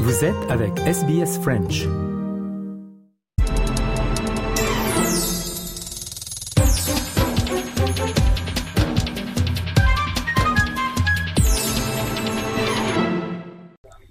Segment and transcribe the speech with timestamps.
[0.00, 1.88] Vous êtes avec SBS French.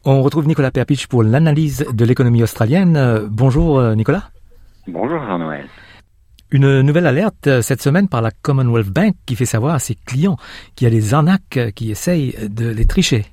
[0.04, 3.22] On retrouve Nicolas Perpich pour l'analyse de l'économie australienne.
[3.32, 4.30] Bonjour euh, Nicolas.
[4.88, 5.68] Bonjour Jean-Noël.
[6.52, 9.96] Une nouvelle alerte euh, cette semaine par la Commonwealth Bank qui fait savoir à ses
[9.96, 10.36] clients
[10.76, 13.26] qu'il y a des arnaques euh, qui essayent de les tricher.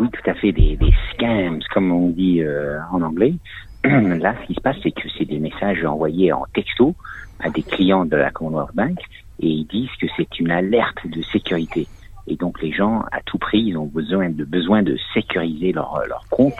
[0.00, 3.34] Oui, tout à fait, des, des scams, comme on dit euh, en anglais.
[3.84, 6.94] Là, ce qui se passe, c'est que c'est des messages envoyés en texto
[7.40, 8.98] à des clients de la Commonwealth Bank
[9.40, 11.86] et ils disent que c'est une alerte de sécurité.
[12.26, 16.06] Et donc les gens, à tout prix, ils ont besoin de besoin de sécuriser leur
[16.06, 16.54] leur compte.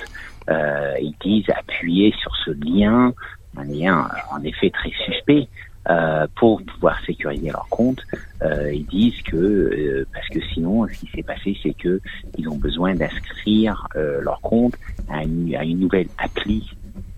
[0.51, 3.15] Euh, ils disent appuyer sur ce lien,
[3.57, 5.49] un lien en effet très suspect,
[5.91, 8.01] euh, pour pouvoir sécuriser leur compte.
[8.43, 12.01] Euh, ils disent que euh, parce que sinon, ce qui s'est passé, c'est que
[12.39, 14.75] ils ont besoin d'inscrire euh, leur compte
[15.11, 16.71] à une, à une nouvelle appli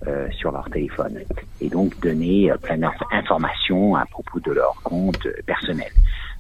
[0.07, 1.19] euh, sur leur téléphone
[1.61, 5.91] et donc donner euh, plein d'informations à propos de leur compte euh, personnel.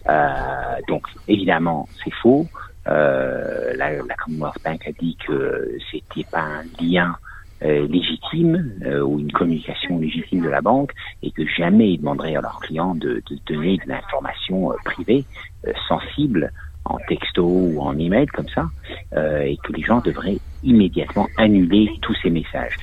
[0.09, 2.47] Euh, donc évidemment, c'est faux.
[2.87, 7.17] La, la Commonwealth Bank a dit que c'était pas un lien
[7.63, 12.37] euh, légitime euh, ou une communication légitime de la banque et que jamais ils demanderaient
[12.37, 15.25] à leurs clients de, de donner de l'information euh, privée
[15.67, 16.53] euh, sensible
[16.85, 18.69] en texto ou en email comme ça
[19.15, 22.77] euh, et que les gens devraient immédiatement annuler tous ces messages.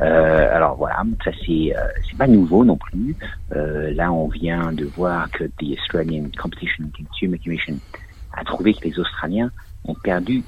[0.00, 1.74] Euh, alors voilà, ça c'est
[2.08, 3.14] c'est pas nouveau non plus.
[3.50, 7.76] Là, on vient de voir que the Australian Competition and Consumer Commission
[8.32, 9.50] a trouvé que les Australiens
[9.84, 10.42] ont perdu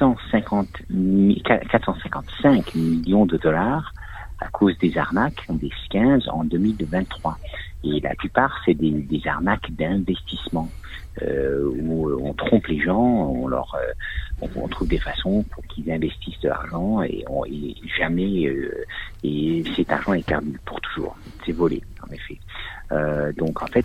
[0.00, 3.92] 450 mi- 455 millions de dollars
[4.40, 7.38] à cause des arnaques, des scams en 2023.
[7.84, 10.70] Et la plupart, c'est des, arnaques d'investissement
[11.20, 15.90] euh, où on trompe les gens, on leur, euh, on, trouve des façons pour qu'ils
[15.90, 17.24] investissent de l'argent et,
[17.98, 18.86] jamais euh,
[19.22, 22.38] et cet argent est perdu pour toujours, c'est volé en effet.
[23.36, 23.84] Donc en fait,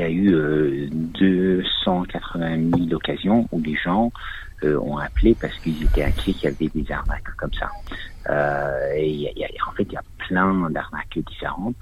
[0.00, 4.12] y a eu euh, 280 000 occasions où les gens
[4.64, 7.70] euh, ont appelé parce qu'ils étaient inquiets qu'il y avait des arnaques comme ça.
[8.28, 11.76] Euh, il il en fait, il y a plein d'arnaques différentes.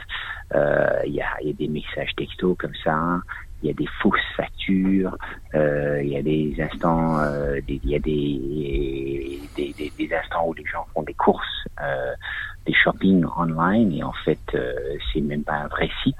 [0.54, 3.20] Euh, il, y a, il des messages textos comme ça.
[3.62, 5.16] Il y a des fausses factures.
[5.54, 10.54] Euh, il y a des instants, euh, il y a des, des, des, instants où
[10.54, 12.14] les gens font des courses, euh,
[12.66, 14.74] des shopping online et en fait, euh,
[15.12, 16.14] c'est même pas un vrai site.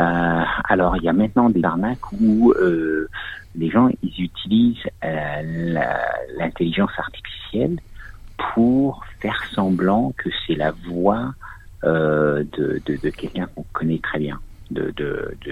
[0.00, 3.08] Euh, alors, il y a maintenant des arnaques où euh,
[3.54, 5.74] les gens ils utilisent euh,
[6.38, 7.78] l'intelligence artificielle
[8.54, 11.34] pour faire semblant que c'est la voix
[11.84, 14.38] euh, de, quelqu'un qu'on connaît très bien,
[14.70, 14.94] de,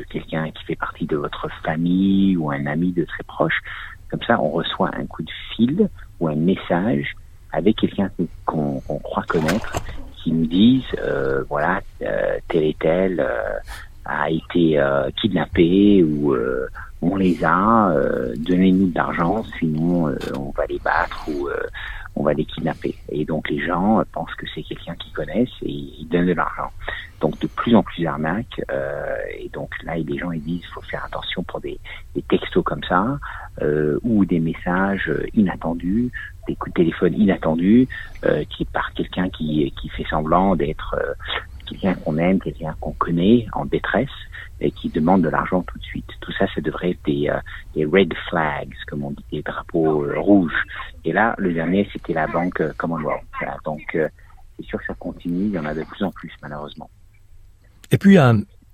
[0.08, 3.60] quelqu'un qui fait partie de votre famille ou un ami de très proche.
[4.10, 7.14] Comme ça, on reçoit un coup de fil ou un message
[7.52, 8.10] avec quelqu'un
[8.46, 9.82] qu'on croit connaître
[10.22, 13.26] qui nous dise, euh, voilà, euh, tel et tel
[14.08, 16.66] a été euh, kidnappé ou euh,
[17.02, 21.60] on les a, euh, donnez-nous de l'argent, sinon euh, on va les battre ou euh,
[22.16, 22.96] on va les kidnapper.
[23.10, 26.70] Et donc les gens pensent que c'est quelqu'un qu'ils connaissent et ils donnent de l'argent.
[27.20, 28.60] Donc de plus en plus d'arnaques.
[28.72, 31.78] euh, et donc là, les gens ils disent faut faire attention pour des,
[32.14, 33.18] des textos comme ça
[34.02, 36.12] ou des messages inattendus,
[36.46, 37.88] des coups de téléphone inattendus
[38.24, 40.96] euh, qui par quelqu'un qui, qui fait semblant d'être
[41.68, 44.08] quelqu'un qu'on aime, quelqu'un qu'on connaît en détresse
[44.60, 46.08] et qui demande de l'argent tout de suite.
[46.20, 47.38] Tout ça, ça devrait être des, euh,
[47.74, 50.64] des red flags, comme on dit, des drapeaux euh, rouges.
[51.04, 53.22] Et là, le dernier, c'était la banque euh, Commonwealth.
[53.38, 54.08] Voilà, donc, euh,
[54.56, 55.46] c'est sûr que ça continue.
[55.46, 56.90] Il y en a de plus en plus, malheureusement.
[57.90, 58.18] Et puis,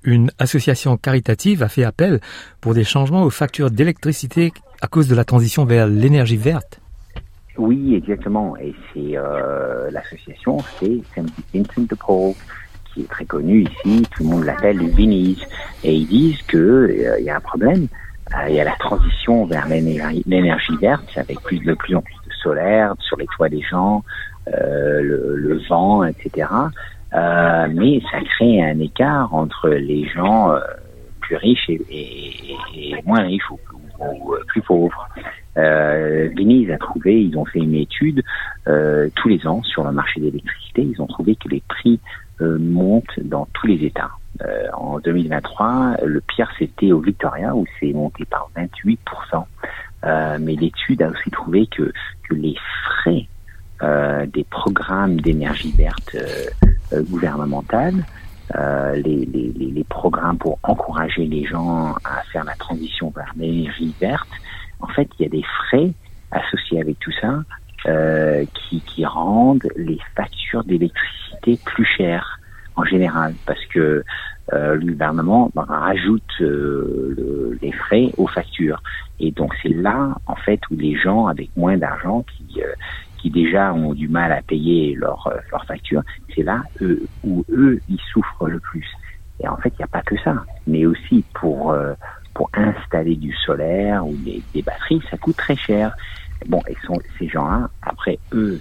[0.02, 2.20] une association caritative a fait appel
[2.60, 6.80] pour des changements aux factures d'électricité à cause de la transition vers l'énergie verte.
[7.56, 8.56] Oui, exactement.
[8.56, 9.14] Et c'est
[9.92, 11.30] l'association, c'est St.
[11.54, 12.34] Vincent de Paul,
[12.94, 14.02] qui est très connu ici.
[14.16, 15.42] Tout le monde l'appelle les Vinnies.
[15.82, 17.88] Et ils disent que euh, y a un problème.
[18.34, 22.14] Euh, il y a la transition vers l'énergie verte, avec plus de plus en plus
[22.26, 24.02] de solaire sur les toits des gens,
[24.48, 26.48] euh, le, le vent, etc.
[27.14, 30.52] Euh, mais ça crée un écart entre les gens
[31.20, 33.58] plus riches et, et- moins riches ou,
[34.00, 35.08] ou- plus pauvres.
[35.56, 38.22] Euh, Venise a trouvé, ils ont fait une étude
[39.14, 40.82] tous les ans sur le marché d'électricité.
[40.82, 42.00] Ils ont trouvé que les prix
[42.40, 44.10] euh, montent dans tous les États.
[44.42, 49.44] Euh, en 2023, le pire c'était au Victoria où c'est monté par 28%.
[50.04, 51.92] Euh, mais l'étude a aussi trouvé que,
[52.28, 53.26] que les frais
[53.82, 58.04] euh, des programmes d'énergie verte euh, gouvernementales,
[58.54, 64.28] les, les, les, programmes pour encourager les gens à faire la transition vers l'énergie verte,
[64.80, 65.92] en fait, il y a des frais
[66.30, 67.42] associés avec tout ça
[67.86, 71.23] euh, qui, qui rendent les factures d'électricité
[71.64, 72.38] plus chères
[72.76, 74.02] en général, parce que
[74.52, 78.82] euh, le gouvernement rajoute euh, le, les frais aux factures.
[79.20, 82.72] Et donc c'est là, en fait, où les gens avec moins d'argent qui euh,
[83.18, 86.02] qui déjà ont du mal à payer leurs leur factures,
[86.34, 86.62] c'est là
[87.22, 88.86] où eux ils souffrent le plus.
[89.40, 91.74] Et en fait, il n'y a pas que ça, mais aussi pour
[92.34, 95.96] pour installer du solaire ou des, des batteries, ça coûte très cher.
[96.46, 98.60] Bon, et sont, ces gens-là, après eux,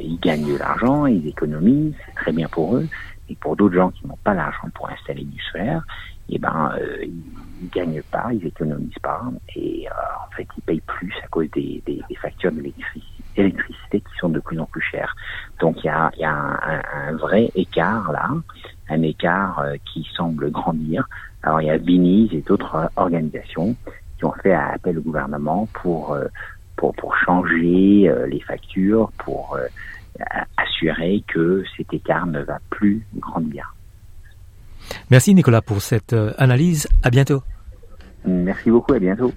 [0.00, 2.88] ils gagnent de l'argent, ils économisent, c'est très bien pour eux,
[3.28, 5.82] et pour d'autres gens qui n'ont pas l'argent pour installer du solaire,
[6.30, 9.22] eh ben, euh, ils gagnent pas, ils économisent pas,
[9.56, 14.18] et euh, en fait, ils payent plus à cause des, des, des factures d'électricité qui
[14.18, 15.14] sont de plus en plus chères.
[15.60, 18.28] Donc, il y a, y a un, un, vrai écart là,
[18.88, 21.06] un écart euh, qui semble grandir.
[21.42, 23.74] Alors, il y a Biniz et d'autres organisations
[24.18, 26.26] qui ont fait appel au gouvernement pour euh,
[26.78, 29.58] pour, pour changer euh, les factures, pour
[30.56, 33.74] assurer que cet écart ne va plus grandir.
[35.10, 36.88] Merci Nicolas pour cette euh, analyse.
[37.02, 37.42] À bientôt.
[38.24, 39.32] Merci beaucoup, à bientôt.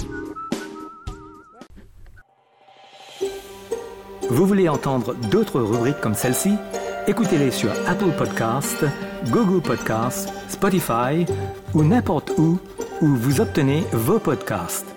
[4.29, 6.51] Vous voulez entendre d'autres rubriques comme celle-ci?
[7.07, 8.85] Écoutez-les sur Apple Podcasts,
[9.31, 11.25] Google Podcasts, Spotify
[11.73, 12.59] ou n'importe où
[13.01, 14.96] où vous obtenez vos podcasts.